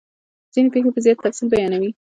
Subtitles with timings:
[0.53, 1.91] ځیني پیښې په زیات تفصیل بیانوي.